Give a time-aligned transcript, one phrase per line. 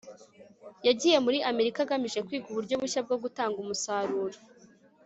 [0.87, 4.37] Yagiye muri Amerika agamije kwiga uburyo bushya bwo gutanga umusaruro